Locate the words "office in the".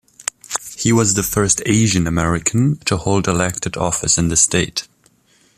3.77-4.35